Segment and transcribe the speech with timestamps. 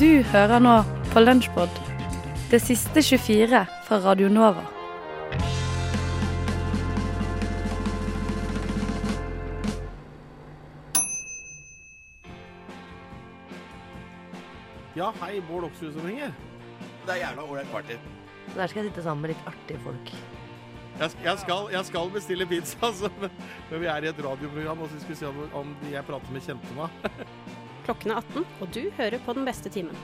[0.00, 0.78] hører nå
[1.12, 1.68] på Lunsjpod,
[2.48, 4.62] det siste 24 fra Radio Nova.
[14.96, 16.32] Ja, hei, Bård Oksrud som ringer.
[17.04, 18.00] Det er jævla ålreit party.
[18.56, 20.14] Der skal jeg sitte sammen med litt artige folk.
[21.00, 23.36] Jeg, jeg, skal, jeg skal bestille pizza, altså, men,
[23.70, 26.08] men vi er i et radioprogram, og så skal vi se om, om de jeg
[26.08, 27.10] prater med, kjente meg.
[27.90, 29.96] Klokken er 18, og du hører på den beste timen.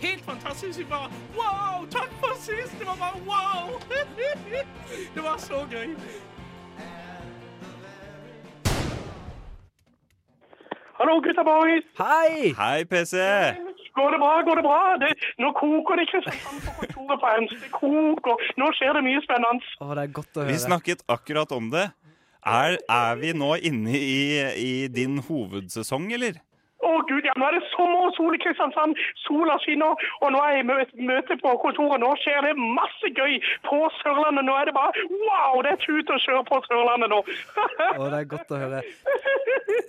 [0.00, 0.78] Helt fantastisk.
[0.78, 1.86] Vi bare wow!
[1.90, 2.74] Takk for sist!
[2.78, 3.80] Det var bare wow!
[5.14, 5.88] Det var så gøy.
[11.00, 11.88] Hallo, gutta boys.
[11.98, 12.52] Hei!
[12.60, 13.16] Hei, PC!
[13.98, 14.30] Går det bra?
[14.46, 14.78] Går det bra?
[15.02, 15.10] Det,
[15.42, 17.58] nå koker det ikke sånn på kontoret på Ernst.
[17.64, 18.46] Det koker.
[18.62, 19.74] Nå skjer det mye spennende.
[19.82, 20.52] Å, det er godt å høre.
[20.54, 21.88] Vi snakket akkurat om det.
[22.46, 24.22] Er, er vi nå inne i,
[24.62, 26.38] i din hovedsesong, eller?
[26.82, 28.98] Å gud, ja, nå er det sommer og sol i Kristiansand.
[29.22, 32.02] Sola skinner, og nå er jeg i møte på kontoret.
[32.02, 34.46] Nå skjer det masse gøy på Sørlandet.
[34.48, 35.60] Nå er det bare wow!
[35.62, 37.20] Det er tut og kjør på Sørlandet nå.
[38.00, 38.82] Å, det er godt å høre.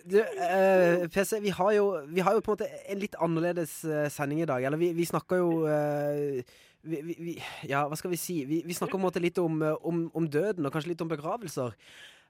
[0.07, 3.79] Du, eh, PC, vi har, jo, vi har jo på en måte en litt annerledes
[3.87, 4.63] eh, sending i dag.
[4.63, 7.35] Eller vi, vi snakker jo eh, vi, vi,
[7.69, 8.43] Ja, hva skal vi si?
[8.49, 11.05] Vi, vi snakker på en måte litt om, eh, om, om døden, og kanskje litt
[11.05, 11.73] om begravelser.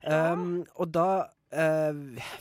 [0.04, 1.08] Um, og da
[1.54, 1.94] eh,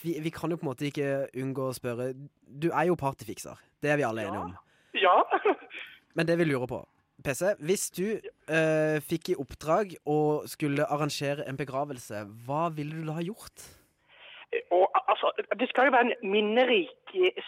[0.02, 2.12] vi, vi kan jo på en måte ikke unngå å spørre
[2.46, 3.60] Du er jo partyfikser.
[3.82, 4.56] Det er vi alle enige om.
[4.96, 5.16] Ja.
[6.16, 6.82] Men det vi lurer på
[7.22, 8.06] PC, hvis du
[8.50, 13.66] uh, fikk i oppdrag å skulle arrangere en begravelse, hva ville du da ha gjort?
[14.74, 16.90] Og altså, Det skal jo være en minnerik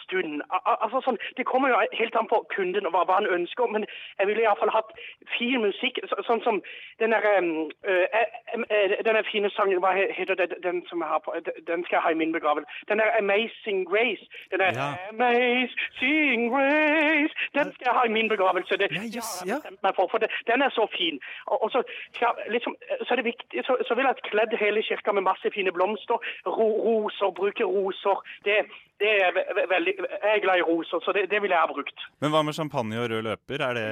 [0.03, 0.41] stund.
[0.51, 3.27] Al al- altså sånn, Det kommer jo helt an på kunden og hva, hva han
[3.37, 3.85] ønsker, men
[4.19, 4.91] jeg ville iallfall hatt
[5.37, 5.99] fin musikk.
[6.09, 6.61] Så, sånn som
[6.99, 8.27] den der, um, øh, eh,
[8.69, 11.33] eh, denne fine sangen Hva heter det, den som jeg har på
[11.67, 12.69] Den skal jeg ha i min begravelse.
[12.87, 14.27] Den der 'Amazing Grace'.
[14.51, 14.89] Den der Ja.
[15.09, 18.77] 'Amazing Grace' Den skal jeg ha i min begravelse.
[18.77, 19.55] Det, Ja, yes, har jeg ja.
[19.59, 21.19] bestemt meg for, for det, den er så fin.
[21.47, 21.83] Og, og så,
[22.13, 25.21] skal, liksom, så er det viktig, så, så vil jeg ha kledd hele kirka med
[25.31, 26.17] masse fine blomster.
[26.57, 28.17] Ro, roser, bruke roser.
[28.45, 28.55] Det,
[28.99, 29.31] det er
[29.75, 32.05] veldig Jeg er glad i roser, så det, det ville jeg ha brukt.
[32.21, 33.63] Men hva med champagne og rød løper?
[33.67, 33.87] Er det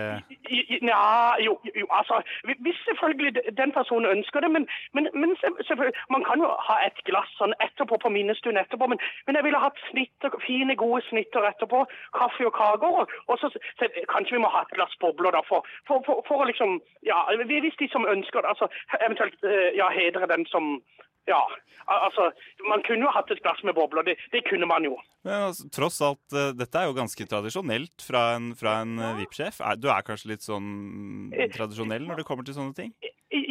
[0.83, 0.99] Nja,
[1.45, 2.21] jo, jo, altså
[2.65, 5.35] Hvis selvfølgelig den personen ønsker det, men, men, men
[6.15, 9.63] man kan jo ha et glass sånn etterpå på minnestund etterpå, men, men jeg ville
[9.63, 11.85] hatt snitter, fine, gode snitter etterpå.
[12.17, 12.99] Kaffe og kaker.
[13.03, 16.23] Og, og så, så kanskje vi må ha et glass bobler, da, for, for, for,
[16.27, 18.67] for å liksom Ja, hvis de som ønsker det, altså
[19.05, 20.77] eventuelt eh, ja, hedre den som
[21.29, 21.41] ja,
[21.85, 22.29] altså,
[22.69, 24.97] Man kunne jo hatt et glass med bobler, det, det kunne man jo.
[25.23, 29.17] Men altså, tross alt, eh, dette er jo ganske tradisjonelt fra en, fra en eh,
[29.21, 29.61] VIP-sjef.
[29.79, 32.93] Du er kanskje litt sånn tradisjonell når det kommer til sånne ting?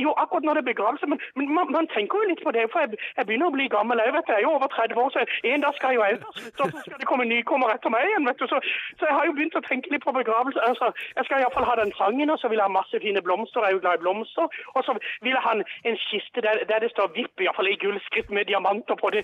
[0.05, 2.65] Jo, akkurat når det er begravelse, men, men man, man tenker jo litt på det.
[2.73, 4.03] For jeg, jeg begynner å bli gammel.
[4.05, 6.05] Jeg vet det, jeg er jo over 30 år, så en dag skal jeg jo
[6.17, 6.41] ut.
[6.59, 8.27] Så skal det komme nykommer etter meg igjen.
[8.29, 8.47] vet du.
[8.53, 8.61] Så,
[8.99, 10.61] så jeg har jo begynt å tenke litt på begravelse.
[10.71, 13.65] Altså, jeg skal iallfall ha den sangen, og så vil jeg ha masse fine blomster.
[13.65, 14.61] Jeg er jo glad i blomster.
[14.75, 17.79] Og så vil jeg ha en, en kiste der, der det står VIP, iallfall i
[17.85, 19.13] gullskritt med diamanter på.
[19.15, 19.23] Det,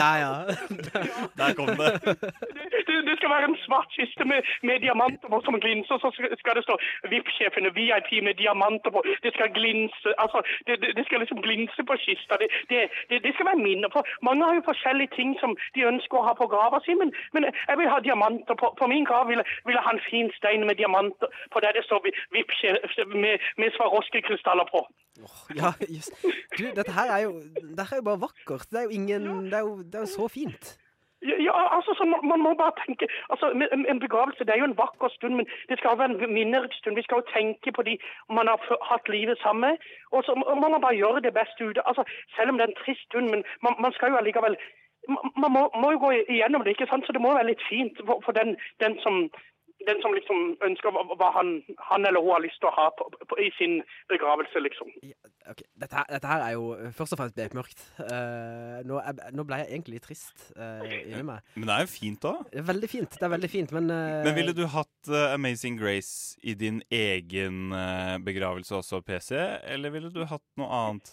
[0.00, 0.32] Der, ja.
[1.40, 1.90] Der kom det.
[2.88, 5.98] det, det skal være en svart kiste med, med diamanter på som glinser.
[6.02, 6.08] Så
[6.40, 6.78] skal det stå
[7.12, 9.02] VIP-sjefene, VIP med diamanter på.
[9.24, 12.38] Det skal glinse, altså, det, det, det skal liksom glinse på kista.
[12.42, 12.80] Det, det,
[13.10, 13.90] det, det skal være minner.
[13.94, 17.12] For mange har jo forskjellige ting som de ønsker å ha på grava si, men,
[17.34, 18.54] men jeg vil ha diamanter.
[18.60, 21.76] På, på min grav vil, vil jeg ha en fin stein med diamanter på der
[21.76, 24.86] det står med, med Swarovski-krystaller på.
[25.60, 26.14] ja just.
[26.58, 27.34] Du, dette her er jo,
[27.78, 28.70] dette er jo bare vakkert.
[28.70, 30.74] Det er jo ingen Det er jo, det er jo så fint.
[31.24, 33.46] Ja, altså, så man, man må bare tenke altså,
[33.92, 36.74] En begravelse det er jo en vakker stund, men det skal jo være en minnerik
[36.76, 36.96] stund.
[36.96, 37.94] Vi skal jo tenke på de
[38.38, 38.58] man har
[38.90, 39.74] hatt livet sammen med.
[40.14, 40.30] Og så
[40.62, 41.78] man må bare gjøre det beste ut.
[41.88, 42.02] Altså,
[42.36, 44.56] selv om det er en trist stund, men man, man skal jo allikevel
[45.42, 47.04] Man må, må jo gå igjennom det, ikke sant?
[47.06, 49.28] så det må være litt fint for, for den, den som
[49.88, 51.50] den som liksom ønsker hva hva han,
[51.90, 53.80] han eller hun har lyst til å ha på, på, i sin
[54.12, 54.92] begravelse, liksom.
[55.04, 55.16] Ja,
[55.50, 57.82] ok, dette, her, dette her er jo eh, først og fremst bekmørkt.
[57.98, 59.00] Uh, nå,
[59.36, 61.44] nå ble jeg egentlig litt trist uh, inni meg.
[61.58, 64.38] Men det er jo fint er Veldig fint, det er veldig fint, men uh, Men
[64.38, 67.74] ville du hatt Amazing Grace i din egen
[68.24, 69.36] begravelse også, PC?
[69.74, 71.12] Eller ville du hatt noe annet?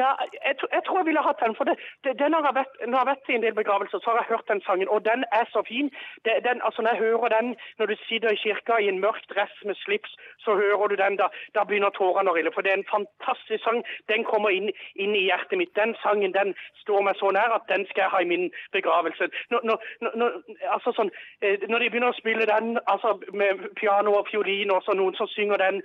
[0.00, 0.10] Ja,
[0.48, 1.54] jeg, tror- jeg ville hatt den.
[1.58, 4.10] For det, det, den har jeg vært, når jeg vært i en del begravelser, så
[4.10, 4.88] har jeg hørt den sangen.
[4.94, 5.90] Og den er så fin.
[6.24, 7.48] Det, den, altså Når jeg hører den
[7.78, 10.12] når du sitter i kirka i en mørk dress med slips,
[10.44, 11.16] så hører du den.
[11.22, 12.52] Da, da begynner tårene å rille.
[12.54, 13.82] For det er en fantastisk sang.
[14.12, 15.74] Den kommer inn, inn i hjertet mitt.
[15.76, 19.28] Den sangen den står meg så nær at den skal jeg ha i min begravelse.
[19.50, 20.30] Når, når, når- når,
[20.74, 21.10] altså sånn,
[21.42, 25.14] eh, når de begynner å spille den altså med piano og fiolin, og så noen
[25.18, 25.80] som synger den,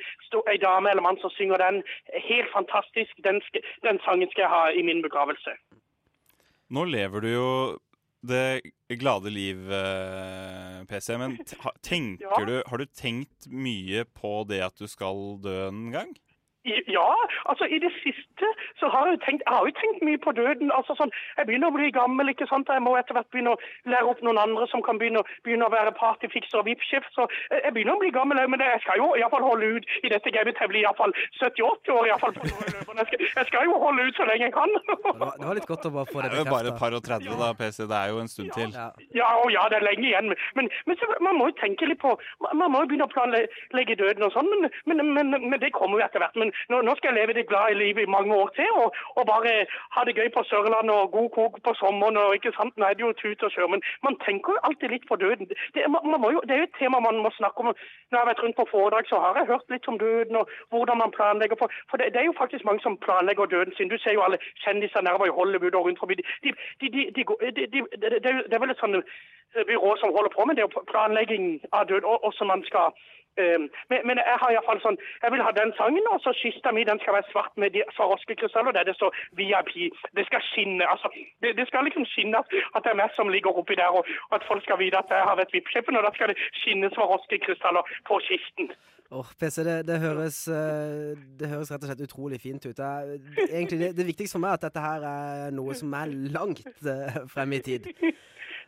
[0.52, 1.80] ei dame eller mann som synger den,
[2.30, 3.14] helt fantastisk.
[3.24, 5.54] Den, skal, den sangen skal jeg ha i min begravelse.
[6.74, 7.50] Nå lever du jo
[8.28, 8.62] det
[9.00, 11.18] glade liv, eh, PC.
[11.18, 11.38] Men
[11.86, 12.46] tenker Ja.
[12.46, 16.16] du Har du tenkt mye på det at du skal dø en gang?
[16.88, 17.10] Ja,
[17.50, 18.48] altså i det siste
[18.80, 20.72] så har jeg tenkt, jeg har jo tenkt mye på døden.
[20.78, 22.70] altså sånn, Jeg begynner å bli gammel, ikke sant?
[22.70, 23.62] Jeg må etter hvert begynne å
[23.92, 27.08] lære opp noen andre som kan begynne, begynne å være partyfikser og VIP-sjef.
[27.16, 30.12] Så jeg jeg begynner å bli gammel, men jeg skal jo iallfall holde ut i
[30.12, 32.06] dette gamet til jeg blir iallfall 70-80 år.
[32.08, 32.46] i hvert fall på.
[32.48, 34.76] Jeg skal, jeg skal jo holde ut så lenge jeg kan.
[34.78, 36.96] Det var, det var litt godt å bare få det er jo bare et par
[36.98, 37.80] og 30 da, PC.
[37.92, 38.72] Det er jo en stund til.
[38.76, 38.88] Ja.
[39.18, 40.34] Ja, og ja, det er lenge igjen.
[40.58, 43.12] Men, men så, man må jo tenke litt på Man man må jo begynne å
[43.14, 46.36] planlegge døden og sånn, men, men, men, men det kommer jo etter hvert.
[46.40, 49.24] Men nå, nå skal jeg leve det glade livet i mange år til, og, og
[49.32, 49.54] bare
[49.96, 52.18] ha det gøy på Sørlandet og god kok på sommeren.
[52.18, 54.90] og ikke sant, Nå er det jo tut og kjør, men man tenker jo alltid
[54.94, 55.46] litt på døden.
[55.74, 57.72] Det, man, man jo, det er jo et tema man må snakke om.
[57.72, 60.50] Når jeg har vært rundt på foredrag, så har jeg hørt litt om døden og
[60.72, 61.60] hvordan man planlegger.
[61.62, 63.92] For, for det, det er jo faktisk mange som planlegger døden sin.
[63.92, 66.16] Du ser jo alle kjendiser nærmere i Hollywood og rundt forbi.
[66.18, 67.24] De, de, de,
[68.48, 72.04] det, er vel et sånt eh, byrå som holder på med det, planlegging av død,
[72.12, 72.92] og hvordan man skal
[73.38, 76.34] men, men jeg har i hvert fall sånn, jeg vil ha den sangen, og så
[76.42, 79.74] kista mi den skal være svart med de Swarovski-krystaller der det står VIP.
[80.18, 80.84] Det skal skinne.
[80.94, 81.12] altså,
[81.42, 82.52] Det, det skal liksom skinne at,
[82.84, 85.30] det er meg som ligger oppi der, og, og at folk skal vite at jeg
[85.30, 88.72] har vært VIP-sjefen, og da skal det skinne Swarovski-krystaller på kisten.
[89.10, 92.80] Åh, PC, det, det, høres, eh, det høres rett og slett utrolig fint ut.
[92.80, 93.14] Er,
[93.48, 96.66] egentlig, det, det viktigste for meg er at dette her er noe som er langt
[96.84, 97.88] eh, frem i tid.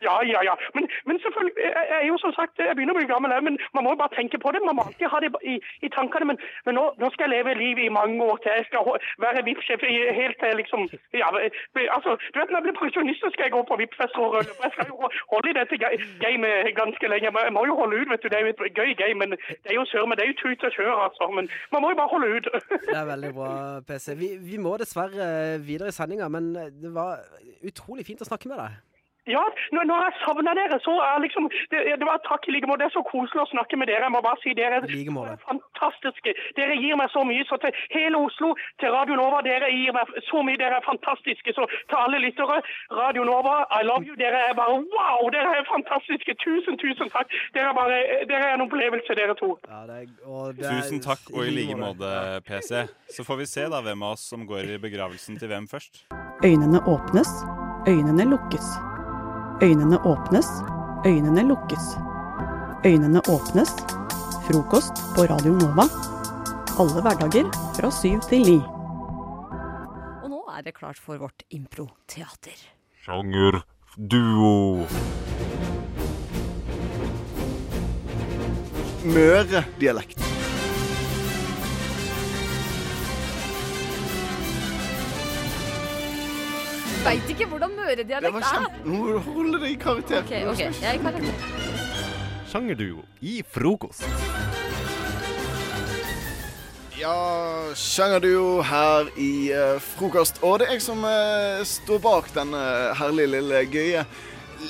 [0.06, 0.54] Ja, ja, ja.
[0.76, 3.84] Men, men selvfølgelig, jeg er jo som sagt, jeg begynner å bli gammel, men man
[3.84, 4.62] må jo bare tenke på det.
[4.64, 5.56] Man må alltid ha det i,
[5.86, 6.28] i tankene.
[6.30, 8.54] Men, men nå, nå skal jeg leve livet i mange år til.
[8.60, 8.88] Jeg skal
[9.24, 9.84] være VIP-sjef
[10.20, 10.86] helt til liksom
[11.20, 11.28] ja,
[11.96, 14.56] altså, du vet, Når jeg blir pensjonist, så skal jeg gå på VIP-fester og rølle.
[14.64, 14.96] Jeg skal jo
[15.34, 15.94] holde i dette ga-
[16.24, 17.32] gamet ganske lenge.
[17.46, 18.28] Jeg må jo holde ut, vet du.
[18.32, 20.38] Det er jo et gøy game, men det er jo sør, men det er jo
[20.42, 21.30] tut og kjør, altså.
[21.36, 22.50] Men man må jo bare holde ut.
[22.88, 23.50] Det er veldig bra,
[23.88, 24.14] PC.
[24.20, 25.30] Vi, vi må dessverre
[25.68, 27.20] videre i sendinga, men det var
[27.68, 28.78] utrolig fint å snakke med deg.
[29.28, 29.42] Ja,
[29.74, 32.80] når, når jeg savna dere, så er liksom det, det var takk i like måte.
[32.84, 34.06] Det er så koselig å snakke med dere.
[34.08, 36.34] Jeg må bare si dere like er fantastiske.
[36.56, 37.44] Dere gir meg så mye.
[37.50, 40.58] Så til hele Oslo, til Radio Nova, dere gir meg så mye.
[40.60, 41.54] Dere er fantastiske.
[41.56, 42.60] Så til alle lyttere,
[43.02, 44.16] Radio Nova, I love you.
[44.20, 45.28] Dere er bare wow!
[45.34, 46.36] Dere er fantastiske.
[46.44, 47.32] Tusen, tusen takk.
[47.56, 48.00] Dere er bare
[48.30, 49.52] dere er en opplevelse, dere to.
[49.68, 52.12] Ja, det er, og det er, Tusen takk, og i like måte,
[52.48, 52.86] PC.
[53.10, 56.06] Så får vi se da hvem av oss som går i begravelsen til hvem først.
[56.44, 57.32] Øynene åpnes,
[57.88, 58.89] øynene lukkes.
[59.62, 60.46] Øynene åpnes,
[61.06, 61.84] øynene lukkes.
[62.86, 63.70] Øynene åpnes.
[64.46, 65.84] Frokost på Radio Nova.
[66.80, 68.56] Alle hverdager fra syv til ni.
[70.22, 72.56] Og nå er det klart for vårt improteater.
[73.04, 74.86] Sjangerduo.
[79.04, 80.29] Møre-dialekt.
[87.00, 88.64] Veit ikke hvordan møredialekt er.
[88.84, 90.20] Nå må du holde deg i karakter.
[90.20, 91.32] Ok, ok, jeg er i karakter.
[92.50, 94.04] Sjangerduo i frokost.
[97.00, 97.14] Ja,
[97.78, 100.42] sjangerduo her i uh, frokost.
[100.44, 102.62] Og det er jeg som uh, står bak denne
[103.00, 104.04] herlige lille gøye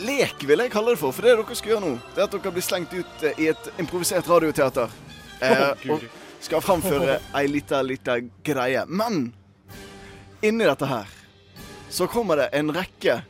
[0.07, 1.17] lek, vil jeg kalle det for.
[1.17, 3.51] For det dere skal gjøre nå, det er at dere blir slengt ut uh, i
[3.51, 4.99] et improvisert radioteater.
[5.41, 6.05] Oh, og
[6.45, 8.87] skal framføre ei lita, lita greie.
[8.87, 9.33] Men
[10.47, 11.17] inni dette her
[11.91, 13.21] så kommer det en rekke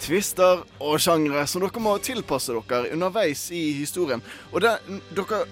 [0.00, 4.22] tvister og sjangre som dere må tilpasse dere underveis i historien.
[4.52, 4.76] Og det,
[5.16, 5.44] dere,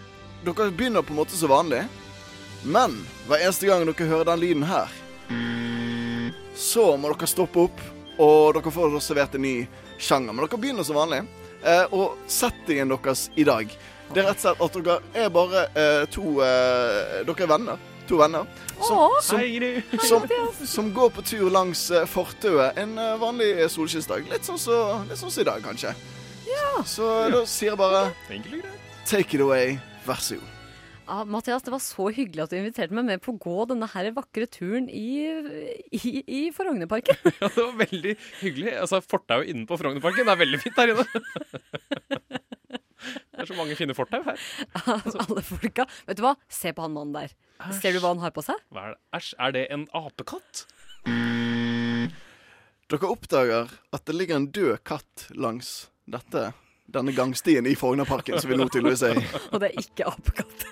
[0.46, 1.82] dere begynner på en måte som vanlig,
[2.64, 4.92] men hver eneste gang dere hører den lyden her,
[6.54, 7.82] så må dere stoppe opp,
[8.22, 9.56] og dere får servert en ny
[9.98, 10.32] sjanger.
[10.32, 11.24] Men dere begynner som vanlig.
[11.64, 13.70] Eh, og settingen deres i dag,
[14.12, 17.90] det er rett og slett at dere er bare eh, to eh, Dere er venner.
[18.08, 18.48] To venner.
[18.84, 19.40] Som, som,
[20.04, 20.26] som,
[20.66, 24.26] som går på tur langs eh, fortauet en eh, vanlig solskinnsdag.
[24.32, 25.94] Litt sånn som så, i dag, kanskje.
[26.84, 28.10] Så da sier jeg bare.
[29.08, 29.78] Take it away.
[30.04, 30.50] Vær så god.
[31.04, 33.88] Ja, Mathias, det var så hyggelig at du inviterte meg med på å gå denne
[33.92, 35.28] her vakre turen i,
[35.92, 37.18] i, i Frognerparken.
[37.42, 38.72] Ja, det var veldig hyggelig.
[38.80, 41.04] Altså, Fortauet inne på Frognerparken er veldig fint der inne.
[43.44, 44.40] Er så mange fine fortau her.
[45.28, 45.84] Alle folka.
[46.08, 46.30] Vet du hva?
[46.48, 47.34] Se på han mannen der.
[47.76, 48.56] Ser du hva han har på seg?
[48.72, 49.00] Hva er det?
[49.18, 50.64] Æsj, er det en apekatt?
[52.88, 56.46] Dere oppdager at det ligger en død katt langs dette,
[56.88, 59.24] denne gangstien i Frognerparken, som vi nå tydeligvis er i.
[59.52, 60.66] Og det er ikke apekatt.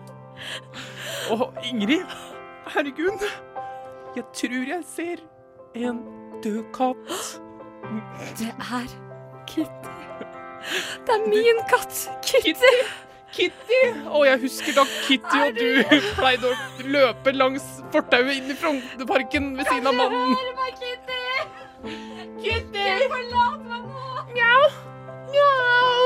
[1.34, 2.16] Å, Ingrid!
[2.70, 3.26] Herregud!
[4.14, 5.26] Jeg tror jeg ser
[5.78, 6.02] en
[6.46, 7.16] død katt.
[8.38, 8.92] Det er
[9.50, 9.89] Kitty.
[11.06, 11.94] Det er min katt.
[12.26, 12.74] Kitty.
[13.30, 13.80] Kitty!
[14.10, 19.52] Å, jeg husker da Kitty og du pleide å løpe langs fortauet inn i Frognerparken
[19.58, 20.34] ved siden av mannen.
[20.34, 21.20] Hør meg, Kitty.
[22.40, 22.88] Kitty!
[23.12, 24.26] Forlat meg nå!
[24.34, 24.64] Mjau!
[25.30, 26.02] Mjau!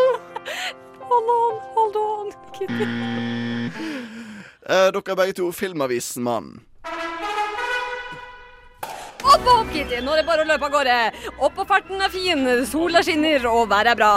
[1.09, 2.91] Hold on, hold on, Kitty.
[4.65, 6.59] Eh, dere er begge to Filmavisen-mann.
[9.25, 10.05] Opp, opp, Kitty!
[10.05, 11.03] Nå er det bare å løpe av gårde.
[11.39, 14.15] Opp og farten er fin, sola skinner og været er bra.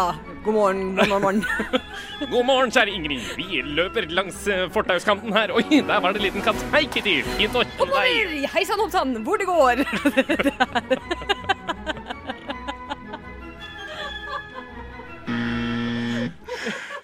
[0.47, 1.45] God morgen, god morgen.
[2.31, 3.25] God morgen, kjære Ingrid.
[3.35, 5.51] Vi løper langs eh, fortauskanten her.
[5.51, 6.61] Oi, der var det en liten katt.
[6.71, 7.17] Hei, Kitty.
[7.35, 8.45] Fint å kjenne deg.
[8.53, 9.83] Hei sann, hopp sann, hvor det går.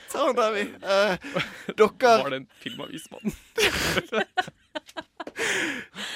[0.07, 0.63] Ta er der, vi.
[0.79, 1.13] Eh,
[1.75, 3.27] dere Var det en filmavismann?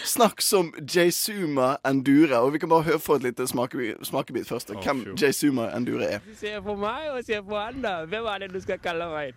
[0.07, 2.39] Snakk som Jaysuma Endure.
[2.39, 4.71] Og vi kan bare høre for et lite smakebit, smakebit først.
[4.71, 5.15] Oh, Hvem fjo.
[5.21, 6.19] Jaysuma Endure er.
[6.39, 7.95] Se på meg og se på han, da.
[8.05, 9.33] Hvem er det du skal kalle meg?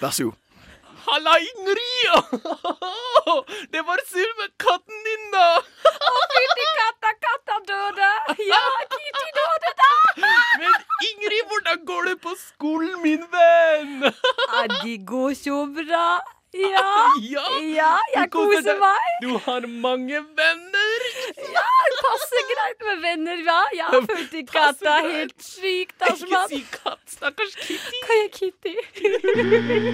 [0.00, 0.36] Vær så god.
[1.08, 1.88] Halla, Ingrid!
[3.72, 5.46] Det var sur med katten din, da.
[6.08, 8.10] Å, fytti katta, katta døde.
[8.50, 8.60] Ja,
[8.92, 9.92] Kitty døde da.
[10.60, 10.76] Men
[11.06, 14.02] Ingrid, hvordan går det på skolen, min venn?
[14.08, 16.08] Ja, de går så bra.
[16.54, 19.08] Ja, Ja, ja, jeg du koser meg.
[19.22, 21.04] Du har mange venner.
[21.36, 23.58] Ja, det passer greit med venner, ja.
[23.76, 28.00] jeg fytti katta, helt sykt, Ikke si katt, stakkars Kitty.
[28.06, 28.74] Hva er Kitty?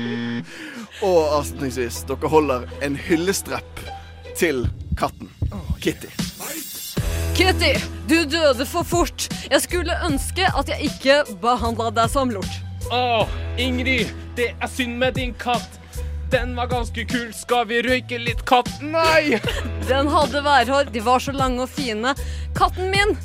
[1.08, 3.84] Og avslutningsvis, dere holder en hyllestrepp
[4.38, 4.64] til
[5.00, 5.34] katten.
[5.82, 6.34] Kitty.
[7.35, 7.75] Kitty,
[8.09, 9.26] du døde for fort.
[9.50, 12.61] Jeg skulle ønske at jeg ikke behandla deg som lort.
[12.95, 13.25] Å,
[13.59, 15.81] Ingrid, det er synd med din katt.
[16.31, 17.33] Den var ganske kul.
[17.35, 18.71] Skal vi røyke litt katt?
[18.83, 19.41] Nei!
[19.91, 22.14] Den hadde værhår, de var så lange og fine.
[22.55, 23.17] Katten min!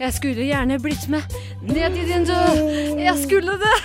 [0.00, 1.24] Jeg skulle gjerne blitt med
[1.64, 2.60] ned i din død.
[3.00, 3.76] Jeg skulle det.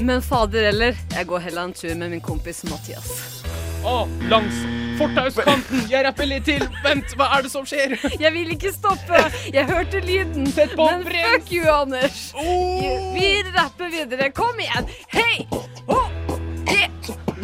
[0.00, 3.37] Men fader heller, jeg går heller en tur med min kompis Mathias.
[3.86, 4.54] Å, langs
[4.98, 5.84] fortauskanten.
[5.90, 6.64] Jeg rapper litt til.
[6.82, 7.94] Vent, hva er det som skjer?
[8.18, 9.20] Jeg vil ikke stoppe.
[9.54, 10.48] Jeg hørte lyden.
[10.52, 11.28] Sett på Men brems.
[11.36, 12.32] fuck you, Anders.
[13.14, 14.30] Vi rapper videre.
[14.34, 14.90] Kom igjen.
[15.14, 15.46] Hei!
[15.86, 16.08] Oh.
[16.68, 16.90] Yeah!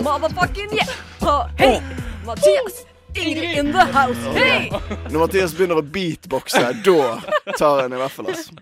[0.03, 0.91] Motherfucking yeah!
[1.23, 1.47] Oh.
[1.59, 1.79] Hei!
[2.27, 2.83] Mathias!
[3.15, 4.25] Ingrid in the house.
[4.35, 4.71] Hey!
[5.11, 7.21] Når Mathias begynner å beatboxe, da
[7.59, 8.57] tar en i hvert fall, altså.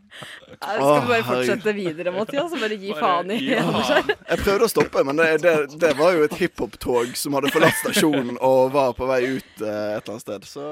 [0.53, 3.65] Ja, Skal vi bare fortsette videre, Mathias, og bare gi faen i ja.
[3.65, 7.79] Jeg prøvde å stoppe, men det, det, det var jo et hiphop-tog som hadde forlatt
[7.81, 10.47] stasjonen og var på vei ut eh, et eller annet sted.
[10.47, 10.63] Så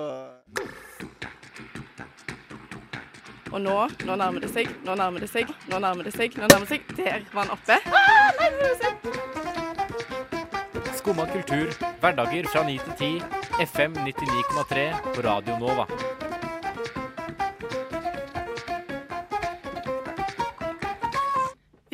[3.50, 6.46] Og nå, nå nærmer det seg, nå nærmer det seg, nå nærmer det seg, nå
[6.46, 6.82] nærmer det seg.
[7.00, 7.76] Der var han oppe.
[11.00, 11.72] Skumma kultur,
[12.02, 15.86] hverdager fra 9 til 10, FM 99,3 på Radio Nova.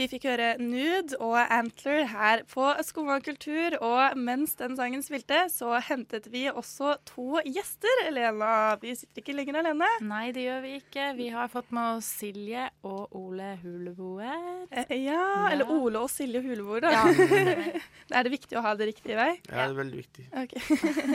[0.07, 5.41] Vi fikk høre Nude og Antler her på Skumma kultur, og mens den sangen spilte,
[5.51, 8.05] så hentet vi også to gjester.
[8.05, 9.89] Elena, vi sitter ikke lenger alene.
[10.07, 11.09] Nei, det gjør vi ikke.
[11.19, 14.71] Vi har fått med oss Silje og Ole Huleboer.
[14.71, 16.95] Eh, Ja, eller Ole og Silje Huleboer, da.
[16.95, 17.67] Ja.
[18.21, 19.33] er det viktig å ha det riktige vei?
[19.51, 20.31] Ja, det er veldig viktig.
[20.47, 20.55] Ok.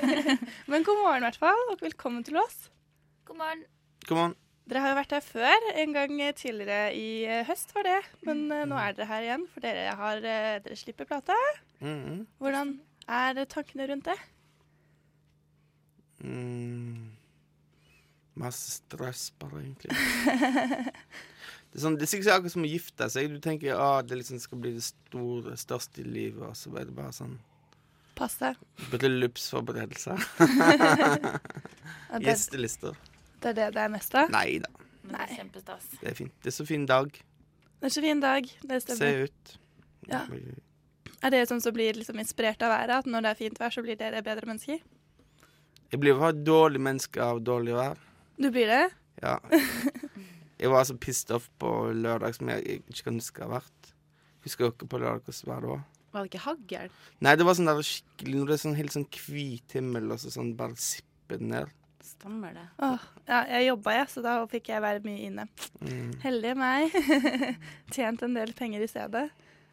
[0.74, 2.66] Men god morgen i hvert fall, og velkommen til oss.
[3.24, 3.64] God morgen.
[4.12, 4.42] God an.
[4.72, 7.98] Dere har jo vært her før, en gang tidligere i eh, høst var det.
[8.24, 11.36] Men eh, nå er dere her igjen, for dere, har, eh, dere slipper plate.
[11.84, 12.72] Mm, Hvordan
[13.12, 14.16] er tankene rundt det?
[16.24, 17.12] mm.
[18.40, 19.92] Masse stress, bare, egentlig.
[21.72, 23.30] Det er, sånn, det er sikkert akkurat som å gifte seg.
[23.32, 26.90] Du tenker at det liksom skal bli det store, største i livet, og så er
[26.90, 27.38] det bare sånn
[28.12, 28.50] Passe.
[28.92, 30.20] Bryllupsforberedelser.
[32.26, 33.00] Gjestelister.
[33.42, 34.32] Det er det det er mest av?
[34.34, 34.70] Nei da.
[35.02, 35.88] Men det er kjempestas.
[36.00, 36.34] Det er fint.
[36.44, 37.10] Det er så fin dag.
[37.82, 38.50] Det er så fin dag.
[38.62, 39.00] Det stemmer.
[39.02, 39.56] Se ut.
[40.10, 40.22] Ja.
[41.22, 43.02] Er det sånn som blir liksom inspirert av været?
[43.02, 44.82] At når det er fint vær, så blir dere bedre mennesker?
[45.92, 48.00] Jeg blir bare dårlig menneske av dårlig vær.
[48.42, 48.84] Du blir det?
[49.22, 49.38] Ja.
[50.62, 53.88] Jeg var så pissed off på lørdag som jeg ikke kan huske har vært.
[54.46, 55.80] Husker dere på lørdag hvordan været var?
[56.12, 56.92] Var det ikke hagl?
[57.26, 60.22] Nei, det var sånn der skikkelig Når det er sånn helt sånn hvit himmel, og
[60.22, 61.72] så sånn bare sipper det ned.
[62.04, 62.66] Stemmer det.
[62.78, 65.46] Åh, ja, jeg jobba, jeg, så da fikk jeg være mye inne.
[65.82, 66.12] Mm.
[66.24, 66.96] Heldig meg.
[67.96, 69.28] Tjent en del penger i stedet.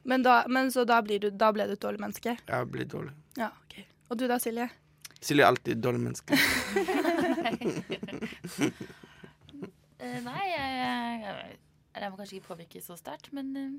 [0.08, 2.36] Men, da, men så da, blir du, da ble du et dårlig menneske?
[2.40, 3.12] Jeg blir dårlig.
[3.40, 3.80] Ja, ok.
[4.08, 4.68] Og du da, Silje?
[5.20, 6.38] Silje er alltid et dårlig menneske.
[9.98, 11.56] Eh, nei, jeg, jeg,
[11.98, 13.72] jeg må kanskje ikke påvirke så sterkt, men jeg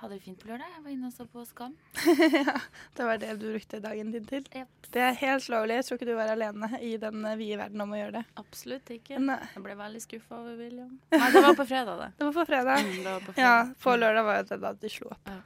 [0.00, 0.70] hadde det fint på lørdag.
[0.76, 1.74] Jeg var inne og så på Skam.
[2.48, 2.54] ja,
[2.96, 4.46] det var det du brukte dagen din til?
[4.94, 5.80] Det er helt lovlig.
[5.80, 8.24] Jeg tror ikke du var alene i den eh, vide verden om å gjøre det.
[8.40, 9.20] Absolutt ikke.
[9.22, 9.40] Nei.
[9.54, 10.94] Jeg ble veldig skuffa over William.
[11.14, 12.08] Nei, det var på fredag, det.
[12.18, 12.86] Det var på fredag.
[12.88, 13.52] Mm, var på Ja,
[13.84, 15.36] på lørdag var det da de slo opp.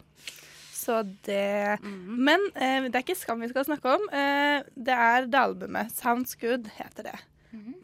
[0.82, 0.96] Så
[1.28, 4.08] det Men eh, det er ikke Skam vi skal snakke om.
[4.10, 5.92] Eh, det er det albumet.
[5.94, 7.18] Sounds Good heter det.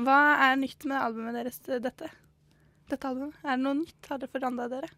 [0.01, 2.09] Hva er nytt med albumet deres, eh, dette?
[2.89, 3.37] Dette albumet?
[3.45, 3.99] Er det noe nytt?
[4.09, 4.89] Har dere forandra dere?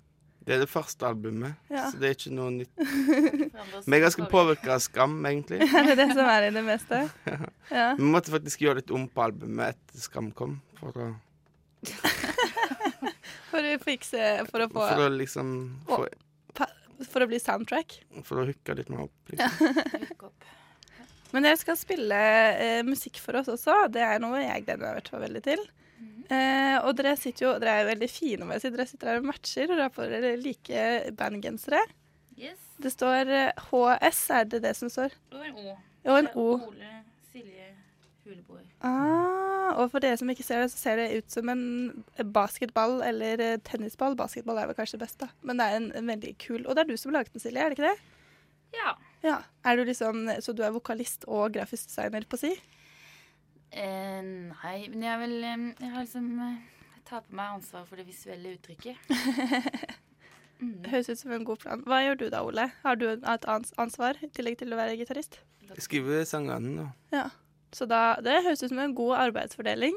[0.41, 1.83] Det er det første albumet, Ja.
[1.93, 2.71] så det er ikke noe nytt.
[3.87, 5.59] Vi er ganske påvirka av Skam, egentlig.
[5.69, 7.01] Ja, det er det som er i det meste?
[7.71, 7.91] Ja.
[7.99, 11.11] Vi måtte faktisk gjøre litt om på albumet etter Skam kom, for å,
[13.51, 15.53] For å fikse For å få for å liksom
[15.89, 16.01] få,
[17.09, 17.99] For å bli soundtrack?
[18.27, 19.33] For å hooke litt mer opp.
[19.33, 20.33] Liksom.
[21.31, 22.17] Men dere skal spille
[22.59, 23.77] eh, musikk for oss også.
[23.95, 25.63] Det er noe jeg gleder meg i hvert fall veldig til.
[26.31, 28.73] Eh, og dere sitter jo Dere er jo veldig fine, må jeg si.
[28.75, 30.85] Dere sitter her og matcher, og dere har på dere like
[31.19, 31.81] bandgensere.
[32.39, 32.61] Yes.
[32.81, 35.17] Det står eh, HS, er det det som står?
[35.35, 35.75] Og en O.
[36.09, 36.47] Og en O.
[36.71, 36.93] Ole
[37.33, 37.67] Silje
[38.25, 38.63] Huleboer.
[38.87, 41.65] Ah, og for dere som ikke ser det, så ser det ut som en
[42.33, 44.17] basketball eller eh, tennisball.
[44.17, 45.29] Basketball er vel kanskje best, da.
[45.45, 47.61] Men det er en, en veldig kul Og det er du som laget den, Silje,
[47.61, 48.17] er det ikke det?
[48.79, 48.95] Ja.
[49.27, 49.39] Ja.
[49.67, 52.55] Er du liksom, så du er vokalist og grafisk designer på si?
[53.71, 56.57] Eh, nei, men jeg vil eh, Jeg har liksom eh,
[56.97, 58.99] Jeg tar på meg ansvar for det visuelle uttrykket.
[60.91, 61.85] Høres ut som en god plan.
[61.87, 62.67] Hva gjør du da, Ole?
[62.83, 65.39] Har du et ansvar i tillegg til å være gitarist?
[65.71, 66.89] Jeg skriver sangene, da.
[67.15, 67.25] Ja.
[67.73, 69.97] Så da, det høres ut som en god arbeidsfordeling.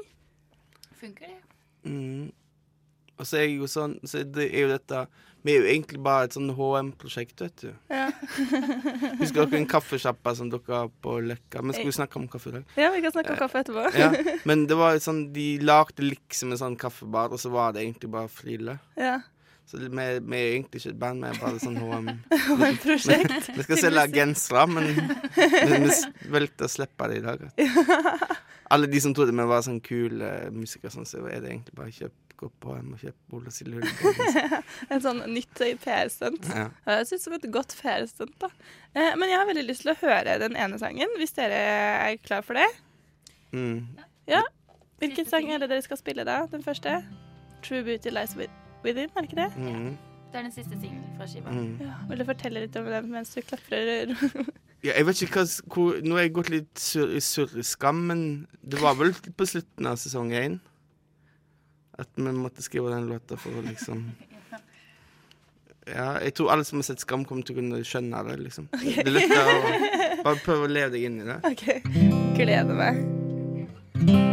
[1.00, 1.40] Funker det?
[1.84, 2.30] Mm.
[3.18, 5.02] Og så er jeg jo sånn Så det er jo dette
[5.44, 7.72] Vi er jo egentlig bare et sånn HM-prosjekt, vet du.
[7.92, 8.06] Ja.
[9.20, 11.60] Husker dere en kaffesjappa som dukka opp på Løkka?
[11.68, 12.64] Vi skulle snakke om kaffe i dag.
[12.80, 13.90] Ja, vi kan snakke om kaffe etterpå.
[14.00, 14.08] Ja,
[14.48, 18.08] men det var sånn De lagde liksom en sånn kaffebar, og så var det egentlig
[18.14, 18.78] bare Frille.
[18.96, 19.18] Ja.
[19.68, 22.08] Så vi, vi er egentlig ikke et band, vi er bare sånn HM.
[22.48, 23.36] HM-prosjekt.
[23.48, 27.46] Vi, vi skal selge gensere, men men vi valgte å slippe det i dag.
[28.72, 31.92] Alle de som trodde vi var sånn kule musikere, sånn, så er det egentlig bare
[31.96, 33.46] kjøp, gå på HM og kjøpe Hull.
[34.92, 36.48] en sånn nytt PR-stunt.
[36.50, 36.66] Ja.
[36.70, 38.50] Det høres det som et godt PR-stunt, da.
[38.94, 41.60] Eh, men jeg har veldig lyst til å høre den ene sangen, hvis dere
[42.10, 42.68] er klar for det.
[43.54, 43.86] Mm.
[44.30, 44.42] Ja.
[45.02, 46.42] Hvilken sang er det dere skal spille da?
[46.50, 47.00] Den første?
[47.64, 49.50] True Beauty Lies Within, er det ikke det?
[49.56, 49.94] Mm.
[50.30, 51.52] Det er den siste singelen fra skiva.
[51.54, 51.78] Mm.
[51.80, 51.96] Ja.
[52.10, 54.14] Vil du fortelle litt om den mens du klaprer?
[54.84, 58.18] Ja, jeg vet ikke hva, hvor, Nå har jeg gått litt sur, i surreskam, men
[58.60, 60.58] det var vel på slutten av sesong én
[61.98, 64.06] at vi måtte skrive den låta for å liksom
[65.84, 68.70] Ja, jeg tror alle som har sett Skam, kommer til å kunne skjønne det, liksom.
[68.72, 71.40] Det er lettere å bare prøve å leve deg inn i det.
[71.44, 71.66] OK.
[72.38, 74.32] Gleder meg.